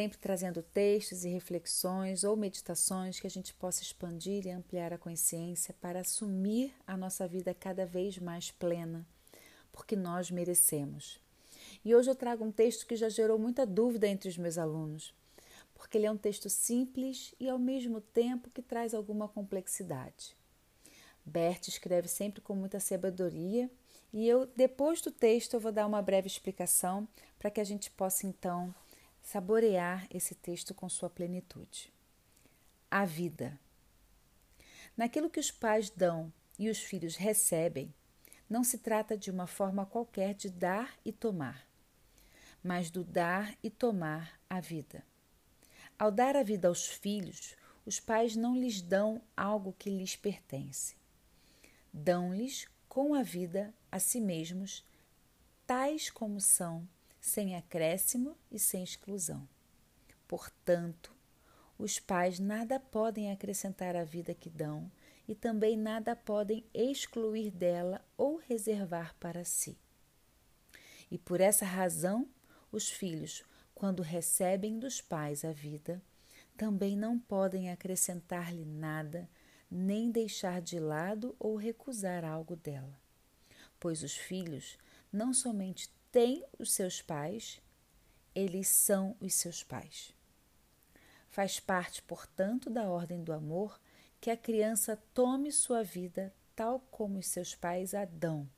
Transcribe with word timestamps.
sempre 0.00 0.16
trazendo 0.16 0.62
textos 0.62 1.26
e 1.26 1.28
reflexões 1.28 2.24
ou 2.24 2.34
meditações 2.34 3.20
que 3.20 3.26
a 3.26 3.30
gente 3.30 3.52
possa 3.52 3.82
expandir 3.82 4.46
e 4.46 4.50
ampliar 4.50 4.94
a 4.94 4.98
consciência 4.98 5.74
para 5.78 6.00
assumir 6.00 6.72
a 6.86 6.96
nossa 6.96 7.28
vida 7.28 7.52
cada 7.52 7.84
vez 7.84 8.16
mais 8.16 8.50
plena, 8.50 9.06
porque 9.70 9.94
nós 9.94 10.30
merecemos. 10.30 11.20
E 11.84 11.94
hoje 11.94 12.10
eu 12.10 12.14
trago 12.14 12.42
um 12.42 12.50
texto 12.50 12.86
que 12.86 12.96
já 12.96 13.10
gerou 13.10 13.38
muita 13.38 13.66
dúvida 13.66 14.08
entre 14.08 14.30
os 14.30 14.38
meus 14.38 14.56
alunos, 14.56 15.12
porque 15.74 15.98
ele 15.98 16.06
é 16.06 16.10
um 16.10 16.16
texto 16.16 16.48
simples 16.48 17.34
e 17.38 17.46
ao 17.46 17.58
mesmo 17.58 18.00
tempo 18.00 18.48
que 18.48 18.62
traz 18.62 18.94
alguma 18.94 19.28
complexidade. 19.28 20.34
Bert 21.26 21.68
escreve 21.68 22.08
sempre 22.08 22.40
com 22.40 22.54
muita 22.54 22.80
sabedoria 22.80 23.70
e 24.14 24.26
eu 24.26 24.46
depois 24.56 25.02
do 25.02 25.10
texto 25.10 25.52
eu 25.52 25.60
vou 25.60 25.70
dar 25.70 25.86
uma 25.86 26.00
breve 26.00 26.26
explicação 26.26 27.06
para 27.38 27.50
que 27.50 27.60
a 27.60 27.64
gente 27.64 27.90
possa 27.90 28.26
então 28.26 28.74
saborear 29.22 30.06
esse 30.10 30.34
texto 30.34 30.74
com 30.74 30.88
sua 30.88 31.10
plenitude. 31.10 31.92
A 32.90 33.04
vida. 33.04 33.58
Naquilo 34.96 35.30
que 35.30 35.40
os 35.40 35.50
pais 35.50 35.90
dão 35.90 36.32
e 36.58 36.68
os 36.68 36.78
filhos 36.78 37.16
recebem, 37.16 37.94
não 38.48 38.64
se 38.64 38.78
trata 38.78 39.16
de 39.16 39.30
uma 39.30 39.46
forma 39.46 39.86
qualquer 39.86 40.34
de 40.34 40.50
dar 40.50 40.98
e 41.04 41.12
tomar, 41.12 41.66
mas 42.62 42.90
do 42.90 43.04
dar 43.04 43.56
e 43.62 43.70
tomar 43.70 44.40
a 44.48 44.60
vida. 44.60 45.04
Ao 45.98 46.10
dar 46.10 46.34
a 46.34 46.42
vida 46.42 46.66
aos 46.66 46.86
filhos, 46.86 47.54
os 47.86 48.00
pais 48.00 48.34
não 48.34 48.56
lhes 48.56 48.82
dão 48.82 49.22
algo 49.36 49.74
que 49.78 49.88
lhes 49.88 50.16
pertence. 50.16 50.96
Dão-lhes 51.92 52.66
com 52.88 53.14
a 53.14 53.22
vida 53.22 53.72
a 53.90 53.98
si 53.98 54.20
mesmos, 54.20 54.84
tais 55.66 56.10
como 56.10 56.40
são 56.40 56.88
sem 57.20 57.54
acréscimo 57.54 58.36
e 58.50 58.58
sem 58.58 58.82
exclusão. 58.82 59.46
Portanto, 60.26 61.12
os 61.78 61.98
pais 61.98 62.38
nada 62.38 62.78
podem 62.78 63.30
acrescentar 63.30 63.96
à 63.96 64.04
vida 64.04 64.34
que 64.34 64.48
dão 64.48 64.90
e 65.26 65.34
também 65.34 65.76
nada 65.76 66.16
podem 66.16 66.64
excluir 66.74 67.50
dela 67.50 68.04
ou 68.16 68.36
reservar 68.36 69.14
para 69.20 69.44
si. 69.44 69.78
E 71.10 71.18
por 71.18 71.40
essa 71.40 71.64
razão, 71.64 72.28
os 72.72 72.88
filhos, 72.88 73.44
quando 73.74 74.02
recebem 74.02 74.78
dos 74.78 75.00
pais 75.00 75.44
a 75.44 75.52
vida, 75.52 76.02
também 76.56 76.96
não 76.96 77.18
podem 77.18 77.70
acrescentar-lhe 77.70 78.64
nada, 78.64 79.28
nem 79.70 80.10
deixar 80.10 80.60
de 80.60 80.78
lado 80.78 81.34
ou 81.38 81.56
recusar 81.56 82.24
algo 82.24 82.56
dela. 82.56 83.00
Pois 83.78 84.02
os 84.02 84.16
filhos 84.16 84.76
não 85.12 85.32
somente 85.32 85.90
têm 86.12 86.44
os 86.58 86.72
seus 86.72 87.00
pais, 87.00 87.60
eles 88.34 88.68
são 88.68 89.16
os 89.20 89.34
seus 89.34 89.62
pais. 89.62 90.12
Faz 91.28 91.60
parte, 91.60 92.02
portanto, 92.02 92.68
da 92.68 92.88
ordem 92.88 93.22
do 93.22 93.32
amor 93.32 93.80
que 94.20 94.30
a 94.30 94.36
criança 94.36 95.00
tome 95.14 95.52
sua 95.52 95.82
vida 95.82 96.34
tal 96.54 96.80
como 96.90 97.18
os 97.18 97.26
seus 97.26 97.54
pais 97.54 97.94
a 97.94 98.04
dão, 98.04 98.48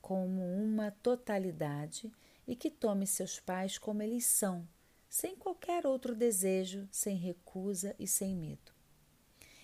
como 0.00 0.42
uma 0.42 0.90
totalidade, 0.90 2.10
e 2.48 2.56
que 2.56 2.68
tome 2.68 3.06
seus 3.06 3.38
pais 3.38 3.78
como 3.78 4.02
eles 4.02 4.26
são, 4.26 4.66
sem 5.08 5.36
qualquer 5.36 5.86
outro 5.86 6.16
desejo, 6.16 6.88
sem 6.90 7.16
recusa 7.16 7.94
e 7.96 8.08
sem 8.08 8.34
medo. 8.34 8.72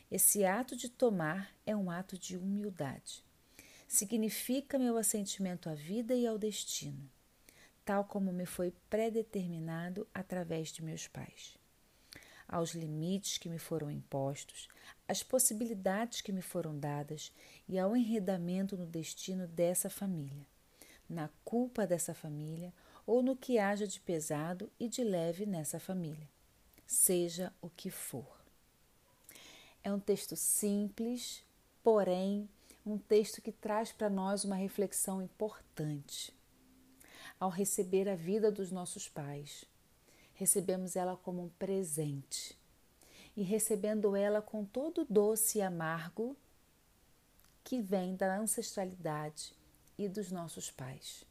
Esse 0.08 0.44
ato 0.44 0.77
de 0.77 0.88
tomar 0.88 1.52
é 1.66 1.74
um 1.74 1.90
ato 1.90 2.16
de 2.16 2.36
humildade 2.36 3.25
significa 3.87 4.79
meu 4.79 4.97
assentimento 4.97 5.69
à 5.69 5.75
vida 5.75 6.15
e 6.15 6.27
ao 6.27 6.39
destino, 6.39 7.09
tal 7.84 8.05
como 8.05 8.33
me 8.33 8.47
foi 8.47 8.73
predeterminado 8.91 10.06
através 10.12 10.70
de 10.70 10.83
meus 10.83 11.06
pais. 11.06 11.56
Aos 12.48 12.75
limites 12.75 13.39
que 13.39 13.48
me 13.48 13.59
foram 13.59 13.91
impostos, 13.91 14.69
às 15.09 15.23
possibilidades 15.23 16.20
que 16.20 16.33
me 16.33 16.42
foram 16.42 16.79
dadas 16.79 17.33
e 17.69 17.79
ao 17.79 17.97
enredamento 17.97 18.77
no 18.77 18.86
destino 18.86 19.46
dessa 19.46 19.91
família, 19.91 20.46
na 21.08 21.29
culpa 21.45 21.86
dessa 21.86 22.14
família 22.14 22.73
ou 23.07 23.23
no 23.23 23.36
que 23.36 23.58
haja 23.58 23.86
de 23.86 24.01
pesado 24.01 24.70
e 24.79 24.89
de 24.89 25.05
leve 25.05 25.46
nessa 25.46 25.79
família, 25.79 26.29
seja 26.86 27.52
o 27.63 27.69
que 27.69 27.91
for. 27.91 28.36
É 29.83 29.92
um 29.92 30.01
texto 30.01 30.35
simples, 30.35 31.45
porém 31.83 32.48
um 32.86 32.97
texto 32.97 33.42
que 33.42 33.51
traz 33.51 33.91
para 33.91 34.08
nós 34.08 34.45
uma 34.45 34.55
reflexão 34.55 35.20
importante. 35.20 36.33
Ao 37.39 37.51
receber 37.51 38.08
a 38.08 38.14
vida 38.14 38.51
dos 38.51 38.70
nossos 38.70 39.08
pais, 39.08 39.64
recebemos 40.35 40.95
ela 40.95 41.17
como 41.17 41.42
um 41.42 41.48
presente. 41.48 42.57
E 43.36 43.42
recebendo 43.42 44.14
ela 44.14 44.41
com 44.41 44.64
todo 44.64 45.02
o 45.02 45.05
doce 45.05 45.58
e 45.58 45.63
amargo 45.63 46.36
que 47.64 47.83
vem 47.83 48.14
da 48.14 48.39
ancestralidade 48.39 49.52
e 49.98 50.08
dos 50.08 50.30
nossos 50.30 50.70
pais. 50.70 51.25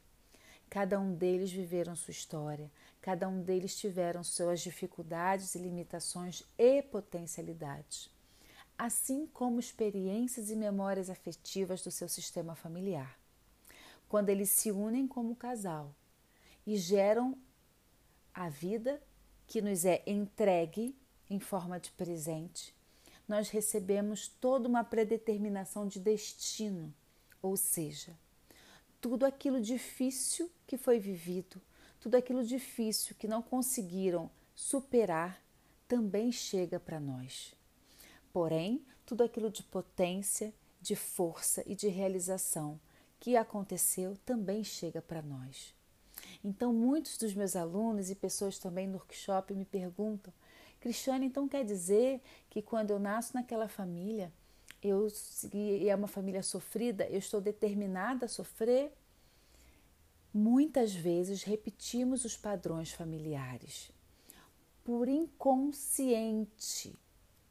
Cada 0.69 0.99
um 0.99 1.15
deles 1.15 1.51
viveram 1.51 1.95
sua 1.95 2.11
história, 2.11 2.69
cada 3.01 3.27
um 3.27 3.41
deles 3.41 3.75
tiveram 3.77 4.23
suas 4.23 4.59
dificuldades 4.59 5.55
e 5.55 5.59
limitações 5.59 6.43
e 6.57 6.81
potencialidades 6.81 8.13
assim 8.77 9.27
como 9.27 9.59
experiências 9.59 10.49
e 10.49 10.55
memórias 10.55 11.09
afetivas 11.09 11.81
do 11.81 11.91
seu 11.91 12.09
sistema 12.09 12.55
familiar. 12.55 13.17
Quando 14.07 14.29
eles 14.29 14.49
se 14.49 14.71
unem 14.71 15.07
como 15.07 15.35
casal 15.35 15.93
e 16.65 16.77
geram 16.77 17.37
a 18.33 18.49
vida 18.49 19.01
que 19.47 19.61
nos 19.61 19.85
é 19.85 20.03
entregue 20.05 20.95
em 21.29 21.39
forma 21.39 21.79
de 21.79 21.91
presente, 21.91 22.75
nós 23.27 23.49
recebemos 23.49 24.27
toda 24.27 24.67
uma 24.67 24.83
predeterminação 24.83 25.87
de 25.87 25.99
destino, 25.99 26.93
ou 27.41 27.57
seja, 27.57 28.15
tudo 29.01 29.25
aquilo 29.25 29.61
difícil 29.61 30.51
que 30.67 30.77
foi 30.77 30.99
vivido, 30.99 31.61
tudo 31.99 32.15
aquilo 32.15 32.43
difícil 32.43 33.15
que 33.17 33.27
não 33.27 33.41
conseguiram 33.41 34.29
superar, 34.53 35.41
também 35.87 36.31
chega 36.31 36.79
para 36.79 36.99
nós. 36.99 37.55
Porém, 38.35 38.83
tudo 39.05 39.23
aquilo 39.23 39.49
de 39.49 39.63
potência, 39.63 40.53
de 40.81 40.93
força 40.93 41.63
e 41.65 41.73
de 41.73 41.87
realização 41.87 42.77
que 43.17 43.37
aconteceu 43.37 44.17
também 44.25 44.61
chega 44.61 45.01
para 45.01 45.21
nós. 45.21 45.73
Então, 46.43 46.73
muitos 46.73 47.17
dos 47.17 47.33
meus 47.33 47.55
alunos 47.55 48.09
e 48.09 48.15
pessoas 48.15 48.59
também 48.59 48.87
no 48.87 48.95
workshop 48.97 49.53
me 49.53 49.63
perguntam: 49.63 50.33
Cristiane, 50.81 51.27
então 51.27 51.47
quer 51.47 51.63
dizer 51.63 52.21
que 52.49 52.61
quando 52.61 52.91
eu 52.91 52.99
nasço 52.99 53.33
naquela 53.35 53.69
família, 53.69 54.33
eu 54.83 55.07
e 55.53 55.87
é 55.87 55.95
uma 55.95 56.09
família 56.09 56.43
sofrida, 56.43 57.07
eu 57.07 57.19
estou 57.19 57.39
determinada 57.39 58.25
a 58.25 58.27
sofrer? 58.27 58.91
Muitas 60.33 60.93
vezes 60.93 61.43
repetimos 61.43 62.25
os 62.25 62.35
padrões 62.35 62.91
familiares 62.91 63.93
por 64.83 65.07
inconsciente 65.07 66.93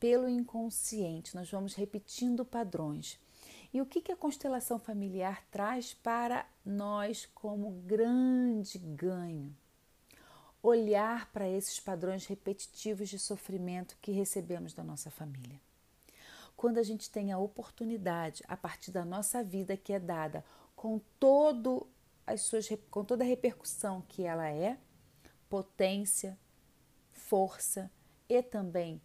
pelo 0.05 0.29
inconsciente, 0.29 1.35
nós 1.35 1.51
vamos 1.51 1.73
repetindo 1.73 2.45
padrões. 2.45 3.19
E 3.73 3.81
o 3.81 3.87
que, 3.87 4.13
a 4.13 4.17
constelação 4.17 4.79
familiar 4.79 5.43
traz 5.51 5.95
para 5.95 6.47
nós 6.63 7.25
como 7.35 7.71
grande 7.87 8.77
ganho? 8.77 9.57
Olhar 10.63 11.33
para 11.33 11.49
esses 11.49 11.81
padrões 11.81 12.27
repetitivos 12.27 13.09
de 13.09 13.19
sofrimento 13.19 13.97
que 14.03 14.13
recebemos 14.13 14.75
da 14.75 14.85
nossa 14.85 15.11
família. 15.11 15.59
Quando 16.55 16.77
a 16.77 16.83
gente 16.83 17.11
tem 17.11 17.33
a 17.33 17.39
oportunidade, 17.39 18.45
a 18.47 18.59
partir 18.59 18.91
da 18.91 19.07
nossa 19.07 19.43
vida 19.43 19.75
que 19.75 19.95
é 19.95 19.99
dada, 19.99 20.45
com 20.77 21.01
todo 21.19 21.89
as 22.27 22.43
suas 22.43 22.69
com 22.91 23.03
toda 23.03 23.25
a 23.25 23.27
repercussão 23.27 24.03
que 24.07 24.23
ela 24.23 24.51
é, 24.51 24.77
potência, 25.49 26.39
força 27.11 27.91
e 28.29 28.43
também 28.43 29.01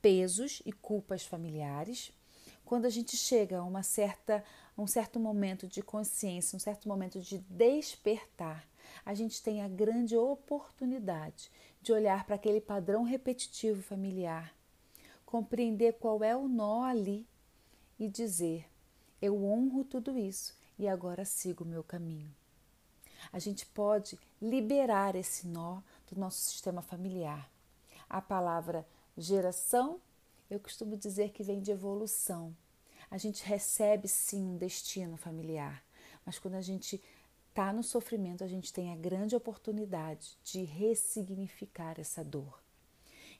pesos 0.00 0.62
e 0.64 0.72
culpas 0.72 1.24
familiares. 1.24 2.12
Quando 2.64 2.86
a 2.86 2.90
gente 2.90 3.16
chega 3.16 3.58
a 3.58 3.64
uma 3.64 3.82
certa, 3.82 4.44
um 4.76 4.86
certo 4.86 5.18
momento 5.18 5.66
de 5.66 5.82
consciência, 5.82 6.56
um 6.56 6.60
certo 6.60 6.88
momento 6.88 7.20
de 7.20 7.38
despertar, 7.38 8.66
a 9.04 9.14
gente 9.14 9.42
tem 9.42 9.62
a 9.62 9.68
grande 9.68 10.16
oportunidade 10.16 11.50
de 11.82 11.92
olhar 11.92 12.24
para 12.24 12.34
aquele 12.36 12.60
padrão 12.60 13.02
repetitivo 13.02 13.82
familiar, 13.82 14.54
compreender 15.24 15.94
qual 15.94 16.22
é 16.22 16.36
o 16.36 16.48
nó 16.48 16.82
ali 16.82 17.26
e 17.98 18.08
dizer: 18.08 18.66
eu 19.20 19.44
honro 19.44 19.84
tudo 19.84 20.16
isso 20.16 20.54
e 20.78 20.88
agora 20.88 21.24
sigo 21.24 21.64
o 21.64 21.66
meu 21.66 21.84
caminho. 21.84 22.34
A 23.32 23.38
gente 23.38 23.66
pode 23.66 24.18
liberar 24.40 25.14
esse 25.14 25.46
nó 25.46 25.80
do 26.10 26.18
nosso 26.18 26.40
sistema 26.40 26.80
familiar. 26.80 27.50
A 28.08 28.20
palavra 28.22 28.86
Geração, 29.20 30.00
eu 30.50 30.58
costumo 30.58 30.96
dizer 30.96 31.28
que 31.28 31.42
vem 31.42 31.60
de 31.60 31.70
evolução. 31.70 32.56
A 33.10 33.18
gente 33.18 33.44
recebe 33.44 34.08
sim 34.08 34.42
um 34.42 34.56
destino 34.56 35.18
familiar, 35.18 35.84
mas 36.24 36.38
quando 36.38 36.54
a 36.54 36.62
gente 36.62 36.98
tá 37.52 37.70
no 37.70 37.82
sofrimento, 37.82 38.42
a 38.42 38.46
gente 38.46 38.72
tem 38.72 38.90
a 38.90 38.96
grande 38.96 39.36
oportunidade 39.36 40.38
de 40.42 40.64
ressignificar 40.64 42.00
essa 42.00 42.24
dor. 42.24 42.62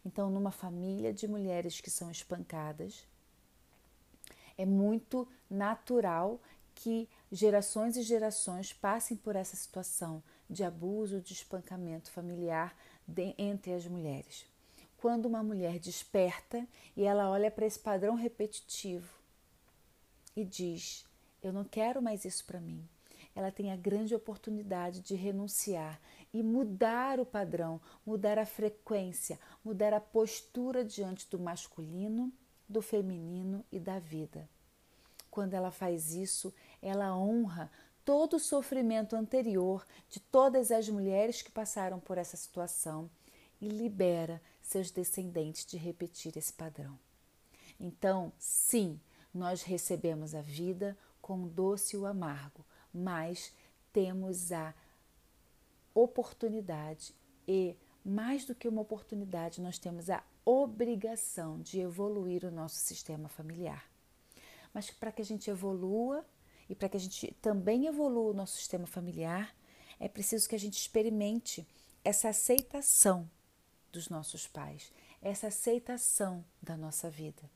Então, 0.05 0.29
numa 0.29 0.50
família 0.50 1.15
de 1.15 1.27
mulheres 1.27 1.81
que 1.81 1.88
são 1.88 2.11
espancadas, 2.11 3.06
é 4.59 4.67
muito 4.67 5.26
natural 5.49 6.43
que 6.75 7.09
gerações 7.33 7.97
e 7.97 8.03
gerações 8.03 8.71
passem 8.71 9.17
por 9.17 9.35
essa 9.35 9.56
situação 9.56 10.23
de 10.49 10.62
abuso, 10.62 11.23
de 11.23 11.33
espancamento 11.33 12.11
familiar 12.11 12.76
de, 13.06 13.35
entre 13.38 13.73
as 13.73 13.87
mulheres. 13.87 14.50
Quando 15.00 15.25
uma 15.25 15.43
mulher 15.43 15.79
desperta 15.79 16.69
e 16.94 17.05
ela 17.05 17.31
olha 17.31 17.50
para 17.50 17.64
esse 17.64 17.79
padrão 17.79 18.17
repetitivo 18.17 19.11
e 20.37 20.44
diz: 20.44 21.06
Eu 21.43 21.55
não 21.55 21.64
quero 21.64 22.02
mais 22.02 22.26
isso 22.26 22.44
para 22.44 22.61
mim, 22.61 22.87
ela 23.35 23.50
tem 23.50 23.73
a 23.73 23.76
grande 23.76 24.14
oportunidade 24.14 25.00
de 25.00 25.14
renunciar 25.14 25.99
e 26.35 26.43
mudar 26.43 27.19
o 27.19 27.25
padrão, 27.25 27.81
mudar 28.05 28.38
a 28.38 28.44
frequência, 28.44 29.41
mudar 29.64 29.94
a 29.94 30.00
postura 30.02 30.85
diante 30.85 31.26
do 31.31 31.38
masculino, 31.38 32.31
do 32.69 32.82
feminino 32.82 33.64
e 33.73 33.81
da 33.81 33.99
vida. 33.99 34.47
Quando 35.31 35.55
ela 35.55 35.70
faz 35.70 36.12
isso, 36.12 36.52
ela 36.82 37.17
honra 37.17 37.73
todo 38.05 38.37
o 38.37 38.41
sofrimento 38.41 39.17
anterior 39.17 39.87
de 40.11 40.20
todas 40.20 40.70
as 40.70 40.91
mulheres 40.91 41.41
que 41.41 41.50
passaram 41.50 41.99
por 41.99 42.19
essa 42.19 42.37
situação 42.37 43.08
e 43.62 43.67
libera 43.67 44.43
seus 44.70 44.90
descendentes 44.90 45.67
de 45.67 45.76
repetir 45.76 46.37
esse 46.37 46.52
padrão. 46.52 46.96
Então, 47.78 48.32
sim, 48.38 49.00
nós 49.34 49.62
recebemos 49.62 50.32
a 50.32 50.40
vida 50.40 50.96
com 51.20 51.49
doce 51.49 51.96
e 51.96 51.99
o 51.99 52.06
amargo, 52.06 52.64
mas 52.94 53.52
temos 53.93 54.52
a 54.52 54.72
oportunidade 55.93 57.12
e, 57.49 57.76
mais 58.05 58.44
do 58.44 58.55
que 58.55 58.69
uma 58.69 58.82
oportunidade, 58.82 59.61
nós 59.61 59.76
temos 59.76 60.08
a 60.08 60.22
obrigação 60.44 61.61
de 61.61 61.81
evoluir 61.81 62.44
o 62.44 62.50
nosso 62.50 62.76
sistema 62.76 63.28
familiar. 63.28 63.90
Mas 64.73 64.88
para 64.88 65.11
que 65.11 65.20
a 65.20 65.25
gente 65.25 65.50
evolua 65.50 66.25
e 66.69 66.76
para 66.76 66.88
que 66.88 66.96
a 66.96 67.00
gente 67.00 67.34
também 67.43 67.87
evolua 67.87 68.31
o 68.31 68.34
nosso 68.34 68.56
sistema 68.56 68.87
familiar, 68.87 69.52
é 69.99 70.08
preciso 70.08 70.49
que 70.49 70.55
a 70.55 70.58
gente 70.58 70.78
experimente 70.78 71.66
essa 72.05 72.28
aceitação 72.28 73.28
dos 73.92 74.08
nossos 74.08 74.46
pais, 74.46 74.92
essa 75.20 75.48
aceitação 75.48 76.44
da 76.62 76.76
nossa 76.76 77.10
vida, 77.10 77.50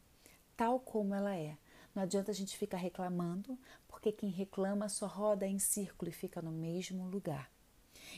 tal 0.57 0.79
como 0.81 1.15
ela 1.15 1.35
é. 1.37 1.57
Não 1.95 2.03
adianta 2.03 2.31
a 2.31 2.35
gente 2.35 2.57
ficar 2.57 2.77
reclamando, 2.77 3.59
porque 3.89 4.11
quem 4.11 4.31
reclama 4.31 4.89
só 4.89 5.07
roda 5.07 5.47
em 5.47 5.59
círculo 5.59 6.11
e 6.11 6.15
fica 6.15 6.43
no 6.43 6.51
mesmo 6.51 7.07
lugar. 7.07 7.51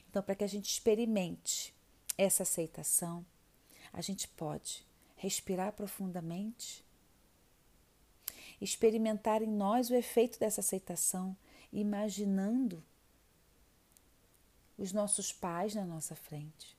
Então, 0.08 0.22
para 0.22 0.34
que 0.34 0.44
a 0.44 0.48
gente 0.48 0.70
experimente 0.70 1.74
essa 2.16 2.42
aceitação, 2.42 3.24
a 3.92 4.00
gente 4.00 4.26
pode 4.28 4.84
respirar 5.16 5.72
profundamente, 5.72 6.84
experimentar 8.60 9.42
em 9.42 9.50
nós 9.50 9.90
o 9.90 9.94
efeito 9.94 10.38
dessa 10.38 10.60
aceitação, 10.60 11.36
imaginando 11.72 12.82
os 14.78 14.92
nossos 14.92 15.32
pais 15.32 15.74
na 15.74 15.84
nossa 15.84 16.16
frente 16.16 16.76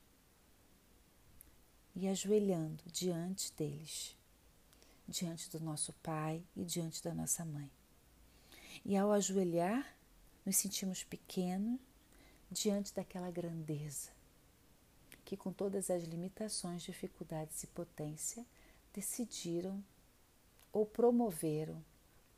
e 1.98 2.06
ajoelhando 2.06 2.84
diante 2.86 3.52
deles 3.54 4.16
diante 5.08 5.50
do 5.50 5.58
nosso 5.58 5.92
pai 5.94 6.44
e 6.54 6.64
diante 6.64 7.02
da 7.02 7.12
nossa 7.12 7.44
mãe. 7.44 7.68
E 8.84 8.96
ao 8.96 9.10
ajoelhar, 9.10 9.96
nos 10.46 10.56
sentimos 10.56 11.02
pequenos 11.02 11.80
diante 12.52 12.94
daquela 12.94 13.30
grandeza 13.30 14.10
que, 15.24 15.36
com 15.36 15.52
todas 15.52 15.90
as 15.90 16.04
limitações, 16.04 16.82
dificuldades 16.82 17.64
e 17.64 17.66
potência, 17.66 18.46
decidiram 18.94 19.82
ou 20.72 20.86
promoveram, 20.86 21.84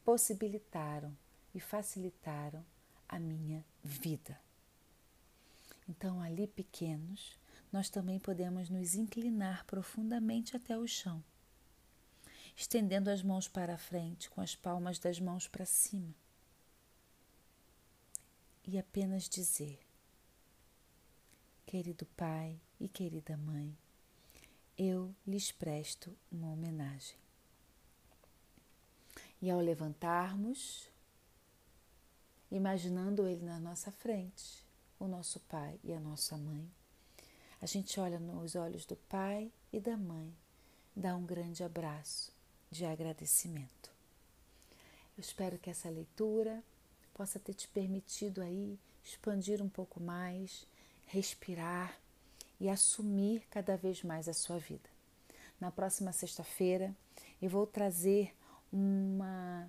possibilitaram 0.05 1.15
e 1.55 1.61
facilitaram 1.61 2.65
a 3.09 3.19
minha 3.19 3.65
vida. 3.85 4.41
Então, 5.89 6.21
ali 6.23 6.47
pequenos, 6.47 7.37
nós 7.73 7.89
também 7.89 8.19
podemos 8.19 8.69
nos 8.69 8.95
inclinar 8.95 9.65
profundamente 9.67 10.57
até 10.57 10.77
o 10.77 10.87
chão 10.87 11.23
estendendo 12.61 13.09
as 13.09 13.23
mãos 13.23 13.49
para 13.49 13.75
a 13.75 13.79
frente, 13.79 14.29
com 14.29 14.41
as 14.43 14.55
palmas 14.55 14.99
das 14.99 15.19
mãos 15.19 15.49
para 15.49 15.65
cima. 15.65 16.15
E 18.67 18.79
apenas 18.79 19.29
dizer: 19.29 19.81
Querido 21.65 22.05
Pai 22.17 22.61
e 22.79 22.87
querida 22.87 23.35
Mãe, 23.37 23.77
eu 24.77 25.15
lhes 25.27 25.51
presto 25.51 26.15
uma 26.31 26.51
homenagem. 26.53 27.17
E 29.41 29.51
ao 29.51 29.59
levantarmos, 29.59 30.91
imaginando 32.51 33.27
ele 33.27 33.45
na 33.45 33.59
nossa 33.59 33.91
frente, 33.91 34.67
o 34.99 35.09
nosso 35.09 35.41
pai 35.41 35.81
e 35.83 35.95
a 35.95 36.01
nossa 36.01 36.37
mãe, 36.37 36.71
a 37.61 37.67
gente 37.67 38.01
olha 38.01 38.19
nos 38.19 38.55
olhos 38.55 38.87
do 38.87 38.97
pai 38.97 39.53
e 39.73 39.79
da 39.79 39.97
mãe, 39.97 40.35
dá 40.97 41.15
um 41.15 41.25
grande 41.25 41.62
abraço 41.62 42.33
de 42.71 42.85
agradecimento. 42.85 43.91
Eu 45.17 45.21
espero 45.21 45.59
que 45.59 45.69
essa 45.69 45.91
leitura 45.91 46.62
possa 47.12 47.39
ter 47.39 47.53
te 47.53 47.69
permitido 47.69 48.41
aí 48.41 48.79
expandir 49.05 49.62
um 49.62 49.69
pouco 49.69 50.01
mais, 50.01 50.67
respirar 51.07 51.99
e 52.59 52.69
assumir 52.69 53.47
cada 53.51 53.77
vez 53.77 54.03
mais 54.03 54.29
a 54.29 54.33
sua 54.33 54.59
vida. 54.59 54.89
Na 55.61 55.71
próxima 55.71 56.12
sexta-feira 56.12 56.95
eu 57.43 57.51
vou 57.51 57.67
trazer 57.67 58.35
uma 58.73 59.69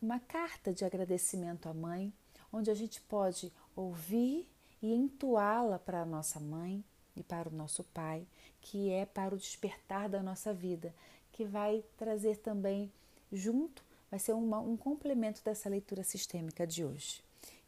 uma 0.00 0.20
carta 0.20 0.72
de 0.72 0.84
agradecimento 0.84 1.66
à 1.66 1.72
mãe, 1.72 2.12
onde 2.52 2.70
a 2.70 2.74
gente 2.74 3.00
pode 3.00 3.50
ouvir 3.74 4.46
e 4.82 4.92
entoá-la 4.92 5.78
para 5.78 6.02
a 6.02 6.06
nossa 6.06 6.38
mãe 6.38 6.84
e 7.16 7.22
para 7.22 7.48
o 7.48 7.52
nosso 7.52 7.84
pai, 7.84 8.26
que 8.60 8.90
é 8.90 9.04
para 9.04 9.34
o 9.34 9.38
despertar 9.38 10.08
da 10.08 10.22
nossa 10.22 10.52
vida, 10.52 10.94
que 11.32 11.44
vai 11.44 11.84
trazer 11.96 12.38
também 12.38 12.90
junto, 13.32 13.82
vai 14.10 14.18
ser 14.18 14.32
uma, 14.32 14.60
um 14.60 14.76
complemento 14.76 15.42
dessa 15.44 15.68
leitura 15.68 16.04
sistêmica 16.04 16.66
de 16.66 16.84
hoje. 16.84 17.22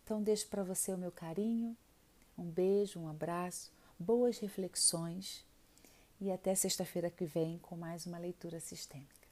Então, 0.05 0.23
deixo 0.23 0.47
para 0.49 0.63
você 0.63 0.93
o 0.93 0.99
meu 0.99 1.11
carinho, 1.11 1.77
um 2.39 2.45
beijo, 2.45 3.01
um 3.01 3.09
abraço, 3.09 3.73
boas 3.99 4.39
reflexões 4.39 5.45
e 6.21 6.31
até 6.31 6.55
sexta-feira 6.55 7.11
que 7.11 7.25
vem 7.25 7.59
com 7.59 7.77
mais 7.77 8.07
uma 8.07 8.19
leitura 8.19 8.61
sistêmica. 8.61 9.26